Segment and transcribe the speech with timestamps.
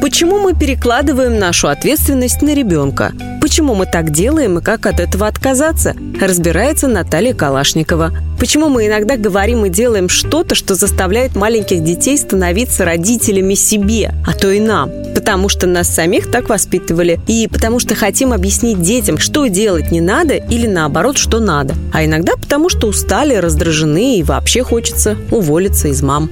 [0.00, 3.12] Почему мы перекладываем нашу ответственность на ребенка?
[3.40, 5.94] Почему мы так делаем и как от этого отказаться?
[6.20, 8.12] Разбирается Наталья Калашникова.
[8.38, 14.32] Почему мы иногда говорим и делаем что-то, что заставляет маленьких детей становиться родителями себе, а
[14.32, 14.90] то и нам?
[15.14, 17.20] Потому что нас самих так воспитывали.
[17.26, 21.74] И потому что хотим объяснить детям, что делать не надо или наоборот, что надо.
[21.92, 26.30] А иногда потому что устали, раздражены и вообще хочется уволиться из мам.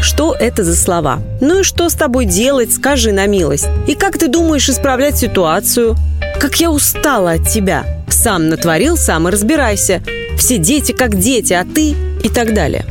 [0.00, 1.20] Что это за слова?
[1.40, 3.68] Ну и что с тобой делать, скажи на милость.
[3.86, 5.96] И как ты думаешь исправлять ситуацию?
[6.38, 7.84] Как я устала от тебя.
[8.08, 10.02] Сам натворил, сам и разбирайся.
[10.36, 12.86] Все дети как дети, а ты и так далее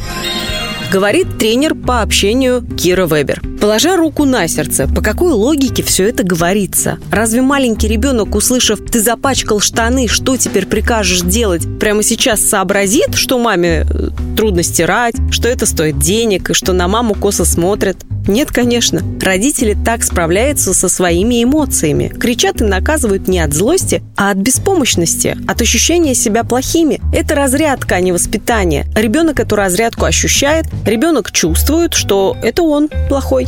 [0.92, 3.42] говорит тренер по общению Кира Вебер.
[3.60, 6.98] Положа руку на сердце, по какой логике все это говорится?
[7.12, 13.38] Разве маленький ребенок, услышав «ты запачкал штаны, что теперь прикажешь делать», прямо сейчас сообразит, что
[13.38, 17.98] маме э, трудно стирать, что это стоит денег и что на маму косо смотрят?
[18.30, 19.02] Нет, конечно.
[19.22, 22.10] Родители так справляются со своими эмоциями.
[22.10, 27.02] Кричат и наказывают не от злости, а от беспомощности, от ощущения себя плохими.
[27.12, 28.86] Это разрядка, а не воспитание.
[28.96, 33.48] Ребенок эту разрядку ощущает, ребенок чувствует, что это он плохой.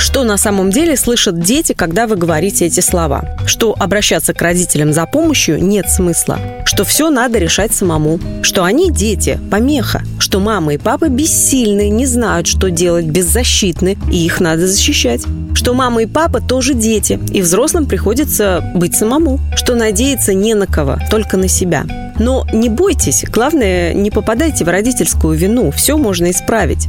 [0.00, 3.36] Что на самом деле слышат дети, когда вы говорите эти слова?
[3.44, 6.38] Что обращаться к родителям за помощью нет смысла.
[6.64, 8.18] Что все надо решать самому.
[8.42, 10.02] Что они дети, помеха.
[10.18, 15.22] Что мама и папа бессильны, не знают, что делать, беззащитны, и их надо защищать.
[15.54, 19.38] Что мама и папа тоже дети, и взрослым приходится быть самому.
[19.54, 21.84] Что надеяться не на кого, только на себя.
[22.18, 26.88] Но не бойтесь, главное, не попадайте в родительскую вину, все можно исправить.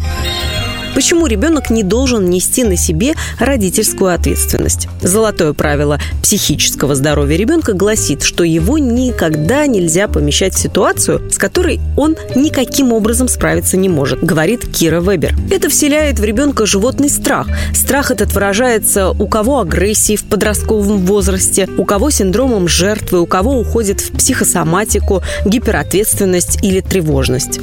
[0.94, 4.88] Почему ребенок не должен нести на себе родительскую ответственность?
[5.02, 11.80] Золотое правило психического здоровья ребенка гласит, что его никогда нельзя помещать в ситуацию, с которой
[11.96, 15.36] он никаким образом справиться не может, говорит Кира Вебер.
[15.50, 17.48] Это вселяет в ребенка животный страх.
[17.74, 23.58] Страх этот выражается у кого агрессией в подростковом возрасте, у кого синдромом жертвы, у кого
[23.58, 27.60] уходит в психосоматику, гиперответственность или тревожность.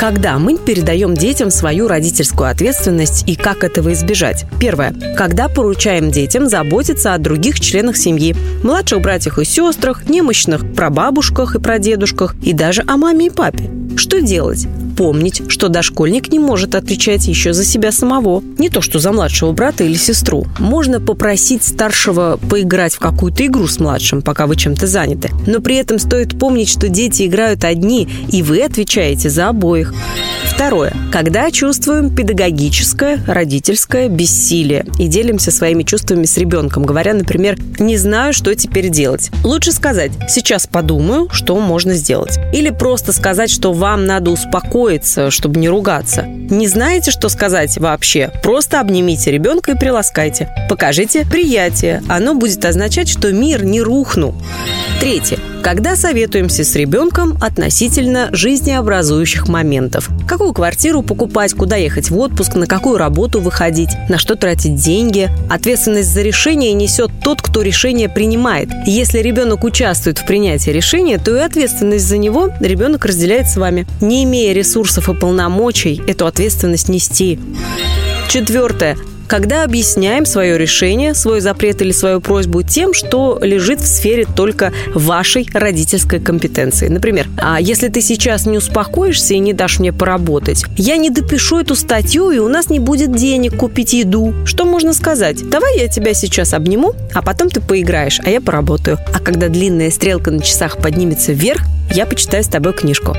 [0.00, 4.46] Когда мы передаем детям свою родительскую ответственность и как этого избежать?
[4.58, 4.94] Первое.
[5.14, 8.34] Когда поручаем детям заботиться о других членах семьи,
[8.64, 13.70] младших братьях и сестрах, немощных прабабушках и прадедушках и даже о маме и папе.
[13.94, 14.66] Что делать?
[15.00, 18.42] Помнить, что дошкольник не может отвечать еще за себя самого.
[18.58, 20.44] Не то, что за младшего брата или сестру.
[20.58, 25.30] Можно попросить старшего поиграть в какую-то игру с младшим, пока вы чем-то заняты.
[25.46, 29.94] Но при этом стоит помнить, что дети играют одни, и вы отвечаете за обоих.
[30.60, 30.92] Второе.
[31.10, 38.34] Когда чувствуем педагогическое, родительское бессилие и делимся своими чувствами с ребенком, говоря, например, «не знаю,
[38.34, 39.30] что теперь делать».
[39.42, 42.38] Лучше сказать «сейчас подумаю, что можно сделать».
[42.52, 46.24] Или просто сказать, что вам надо успокоиться, чтобы не ругаться.
[46.24, 48.30] Не знаете, что сказать вообще?
[48.42, 50.50] Просто обнимите ребенка и приласкайте.
[50.68, 52.02] Покажите приятие.
[52.06, 54.34] Оно будет означать, что мир не рухнул.
[55.00, 55.38] Третье.
[55.62, 60.08] Когда советуемся с ребенком относительно жизнеобразующих моментов.
[60.26, 65.28] Какую квартиру покупать, куда ехать в отпуск, на какую работу выходить, на что тратить деньги.
[65.50, 68.70] Ответственность за решение несет тот, кто решение принимает.
[68.86, 73.86] Если ребенок участвует в принятии решения, то и ответственность за него ребенок разделяет с вами.
[74.00, 77.38] Не имея ресурсов и полномочий, эту ответственность нести.
[78.28, 78.96] Четвертое
[79.30, 84.72] когда объясняем свое решение, свой запрет или свою просьбу тем, что лежит в сфере только
[84.92, 86.88] вашей родительской компетенции.
[86.88, 91.60] Например, а если ты сейчас не успокоишься и не дашь мне поработать, я не допишу
[91.60, 94.34] эту статью, и у нас не будет денег купить еду.
[94.46, 95.48] Что можно сказать?
[95.48, 98.98] Давай я тебя сейчас обниму, а потом ты поиграешь, а я поработаю.
[99.14, 103.16] А когда длинная стрелка на часах поднимется вверх, я почитаю с тобой книжку.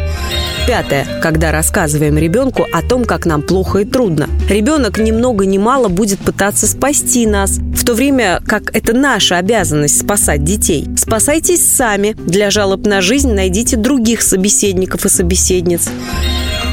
[0.67, 1.05] Пятое.
[1.21, 4.29] Когда рассказываем ребенку о том, как нам плохо и трудно.
[4.47, 9.37] Ребенок ни много ни мало будет пытаться спасти нас, в то время как это наша
[9.37, 10.87] обязанность спасать детей.
[10.97, 12.13] Спасайтесь сами.
[12.13, 15.89] Для жалоб на жизнь найдите других собеседников и собеседниц.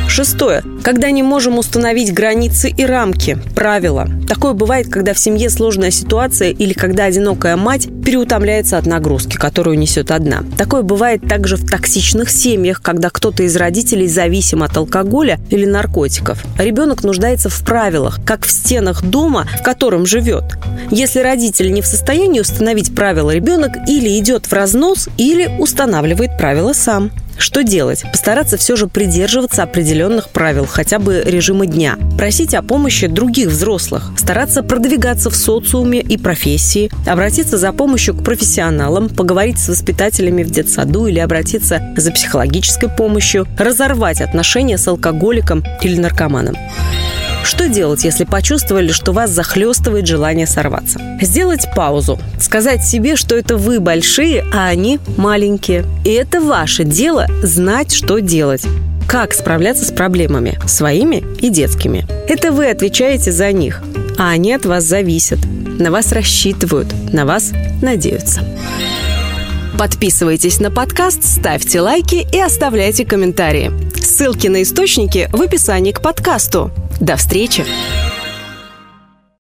[0.09, 0.63] Шестое.
[0.83, 4.09] Когда не можем установить границы и рамки, правила.
[4.27, 9.79] Такое бывает, когда в семье сложная ситуация или когда одинокая мать переутомляется от нагрузки, которую
[9.79, 10.43] несет одна.
[10.57, 16.43] Такое бывает также в токсичных семьях, когда кто-то из родителей зависим от алкоголя или наркотиков.
[16.59, 20.45] Ребенок нуждается в правилах, как в стенах дома, в котором живет.
[20.91, 26.73] Если родитель не в состоянии установить правила, ребенок или идет в разнос, или устанавливает правила
[26.73, 27.11] сам.
[27.39, 28.05] Что делать?
[28.11, 31.97] Постараться все же придерживаться определенных правил, хотя бы режима дня.
[32.19, 34.11] Просить о помощи других взрослых.
[34.17, 36.91] Стараться продвигаться в социуме и профессии.
[37.07, 39.09] Обратиться за помощью к профессионалам.
[39.09, 43.47] Поговорить с воспитателями в детсаду или обратиться за психологической помощью.
[43.57, 46.57] Разорвать отношения с алкоголиком или наркоманом.
[47.49, 51.01] Что делать, если почувствовали, что вас захлестывает желание сорваться?
[51.23, 52.21] Сделать паузу.
[52.39, 55.87] Сказать себе, что это вы большие, а они маленькие.
[56.05, 58.67] И это ваше дело знать, что делать
[59.09, 62.07] как справляться с проблемами, своими и детскими.
[62.29, 63.83] Это вы отвечаете за них,
[64.19, 65.39] а они от вас зависят,
[65.79, 68.43] на вас рассчитывают, на вас надеются.
[69.79, 73.73] Подписывайтесь на подкаст, ставьте лайки и оставляйте комментарии.
[73.99, 76.71] Ссылки на источники в описании к подкасту.
[77.01, 77.65] До встречи!